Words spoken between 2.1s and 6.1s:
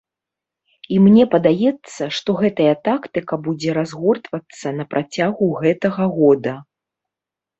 што гэтая тактыка будзе разгортвацца на працягу гэтага